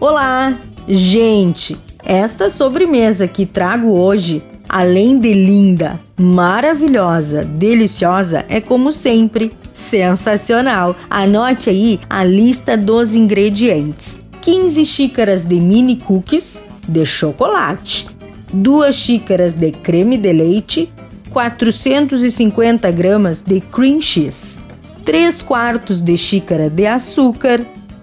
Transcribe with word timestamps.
Olá, 0.00 0.58
gente! 0.88 1.76
Esta 2.02 2.48
sobremesa 2.48 3.28
que 3.28 3.44
trago 3.44 3.92
hoje, 3.92 4.42
além 4.66 5.18
de 5.18 5.34
linda, 5.34 6.00
maravilhosa, 6.18 7.44
deliciosa, 7.44 8.42
é 8.48 8.62
como 8.62 8.94
sempre 8.94 9.52
sensacional. 9.74 10.96
Anote 11.10 11.68
aí 11.68 12.00
a 12.08 12.24
lista 12.24 12.78
dos 12.78 13.12
ingredientes: 13.12 14.18
15 14.40 14.86
xícaras 14.86 15.44
de 15.44 15.60
mini 15.60 15.96
cookies 15.96 16.62
de 16.88 17.04
chocolate, 17.04 18.06
2 18.54 18.96
xícaras 18.96 19.52
de 19.52 19.70
creme 19.70 20.16
de 20.16 20.32
leite, 20.32 20.90
450 21.30 22.90
gramas 22.90 23.42
de 23.42 23.60
cream 23.60 24.00
cheese, 24.00 24.60
3 25.04 25.42
quartos 25.42 26.00
de 26.00 26.16
xícara 26.16 26.70
de 26.70 26.86
açúcar, 26.86 27.60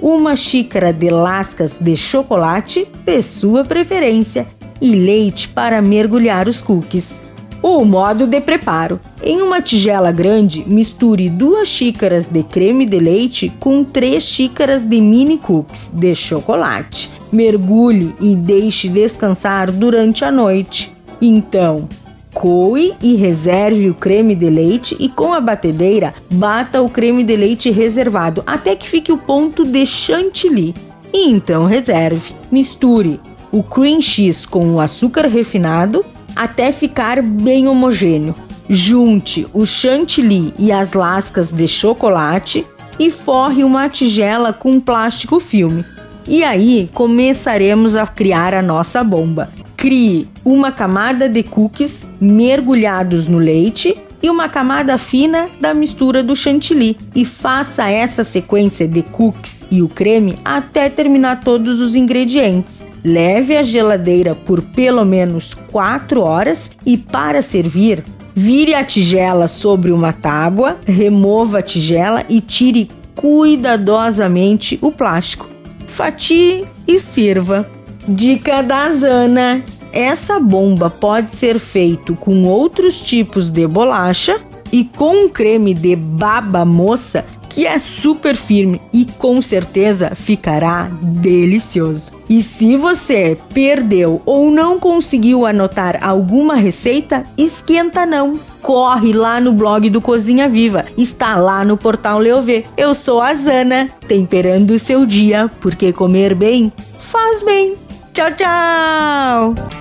uma 0.00 0.36
xícara 0.36 0.92
de 0.92 1.10
lascas 1.10 1.78
de 1.80 1.96
chocolate 1.96 2.86
de 3.04 3.22
sua 3.22 3.64
preferência 3.64 4.46
e 4.80 4.94
leite 4.94 5.48
para 5.48 5.82
mergulhar 5.82 6.48
os 6.48 6.60
cookies. 6.60 7.20
O 7.60 7.84
modo 7.84 8.26
de 8.26 8.40
preparo: 8.40 9.00
em 9.22 9.42
uma 9.42 9.60
tigela 9.60 10.12
grande, 10.12 10.64
misture 10.66 11.28
duas 11.28 11.68
xícaras 11.68 12.26
de 12.26 12.42
creme 12.42 12.86
de 12.86 13.00
leite 13.00 13.52
com 13.58 13.82
três 13.82 14.22
xícaras 14.22 14.84
de 14.84 15.00
mini 15.00 15.38
cookies 15.38 15.90
de 15.92 16.14
chocolate. 16.14 17.10
Mergulhe 17.32 18.14
e 18.20 18.36
deixe 18.36 18.88
descansar 18.88 19.72
durante 19.72 20.24
a 20.24 20.30
noite. 20.30 20.92
Então, 21.20 21.88
Coe 22.32 22.94
e 23.02 23.16
reserve 23.16 23.90
o 23.90 23.94
creme 23.94 24.34
de 24.34 24.48
leite 24.48 24.96
e 24.98 25.08
com 25.08 25.32
a 25.32 25.40
batedeira 25.40 26.14
bata 26.30 26.82
o 26.82 26.88
creme 26.88 27.24
de 27.24 27.36
leite 27.36 27.70
reservado 27.70 28.42
até 28.46 28.76
que 28.76 28.88
fique 28.88 29.10
o 29.10 29.18
ponto 29.18 29.64
de 29.64 29.86
chantilly. 29.86 30.74
E 31.12 31.30
então 31.30 31.66
reserve. 31.66 32.34
Misture 32.50 33.20
o 33.50 33.62
cream 33.62 34.00
cheese 34.00 34.46
com 34.46 34.74
o 34.74 34.80
açúcar 34.80 35.26
refinado 35.26 36.04
até 36.36 36.70
ficar 36.70 37.22
bem 37.22 37.66
homogêneo. 37.66 38.34
Junte 38.68 39.46
o 39.52 39.64
chantilly 39.64 40.52
e 40.58 40.70
as 40.70 40.92
lascas 40.92 41.50
de 41.50 41.66
chocolate 41.66 42.66
e 42.98 43.10
forre 43.10 43.64
uma 43.64 43.88
tigela 43.88 44.52
com 44.52 44.78
plástico 44.78 45.40
filme. 45.40 45.84
E 46.26 46.44
aí 46.44 46.90
começaremos 46.92 47.96
a 47.96 48.06
criar 48.06 48.52
a 48.52 48.60
nossa 48.60 49.02
bomba. 49.02 49.48
Crie 49.78 50.26
uma 50.44 50.72
camada 50.72 51.28
de 51.28 51.44
cookies 51.44 52.04
mergulhados 52.20 53.28
no 53.28 53.38
leite 53.38 53.96
e 54.20 54.28
uma 54.28 54.48
camada 54.48 54.98
fina 54.98 55.46
da 55.60 55.72
mistura 55.72 56.20
do 56.20 56.34
chantilly 56.34 56.96
e 57.14 57.24
faça 57.24 57.88
essa 57.88 58.24
sequência 58.24 58.88
de 58.88 59.04
cookies 59.04 59.64
e 59.70 59.80
o 59.80 59.88
creme 59.88 60.34
até 60.44 60.90
terminar 60.90 61.42
todos 61.42 61.78
os 61.78 61.94
ingredientes. 61.94 62.82
Leve 63.04 63.56
à 63.56 63.62
geladeira 63.62 64.34
por 64.34 64.62
pelo 64.62 65.04
menos 65.04 65.54
4 65.54 66.22
horas 66.22 66.72
e 66.84 66.98
para 66.98 67.40
servir, 67.40 68.02
vire 68.34 68.74
a 68.74 68.84
tigela 68.84 69.46
sobre 69.46 69.92
uma 69.92 70.12
tábua, 70.12 70.76
remova 70.84 71.60
a 71.60 71.62
tigela 71.62 72.24
e 72.28 72.40
tire 72.40 72.88
cuidadosamente 73.14 74.76
o 74.82 74.90
plástico. 74.90 75.46
Fatie 75.86 76.64
e 76.84 76.98
sirva. 76.98 77.78
Dica 78.08 78.62
da 78.62 78.90
Zana: 78.90 79.62
essa 79.92 80.40
bomba 80.40 80.88
pode 80.88 81.36
ser 81.36 81.58
feito 81.58 82.16
com 82.16 82.44
outros 82.44 82.98
tipos 82.98 83.50
de 83.50 83.66
bolacha 83.66 84.40
e 84.72 84.84
com 84.84 85.24
um 85.24 85.28
creme 85.28 85.74
de 85.74 85.94
baba 85.94 86.64
moça 86.64 87.24
que 87.50 87.66
é 87.66 87.78
super 87.78 88.34
firme 88.34 88.80
e 88.92 89.04
com 89.04 89.42
certeza 89.42 90.12
ficará 90.14 90.88
delicioso. 91.02 92.12
E 92.30 92.42
se 92.42 92.76
você 92.76 93.36
perdeu 93.52 94.22
ou 94.24 94.50
não 94.50 94.78
conseguiu 94.78 95.44
anotar 95.44 95.98
alguma 96.02 96.54
receita, 96.54 97.24
esquenta 97.36 98.06
não. 98.06 98.38
Corre 98.62 99.12
lá 99.12 99.40
no 99.40 99.52
blog 99.52 99.90
do 99.90 100.00
Cozinha 100.00 100.48
Viva, 100.48 100.86
está 100.96 101.36
lá 101.36 101.64
no 101.64 101.76
portal 101.76 102.18
Leovê. 102.18 102.64
Eu 102.76 102.94
sou 102.94 103.20
a 103.20 103.34
Zana, 103.34 103.88
temperando 104.06 104.70
o 104.70 104.78
seu 104.78 105.04
dia, 105.04 105.50
porque 105.60 105.92
comer 105.92 106.34
bem 106.34 106.72
faz 106.98 107.42
bem. 107.42 107.87
Tchau, 108.18 108.30
tchau! 108.34 109.77